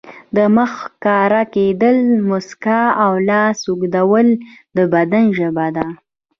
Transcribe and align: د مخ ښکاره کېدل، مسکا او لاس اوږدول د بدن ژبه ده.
د 0.35 0.37
مخ 0.55 0.71
ښکاره 0.81 1.43
کېدل، 1.55 1.97
مسکا 2.29 2.81
او 3.03 3.11
لاس 3.29 3.57
اوږدول 3.69 4.27
د 4.75 4.77
بدن 4.93 5.25
ژبه 5.37 5.67
ده. 5.75 5.87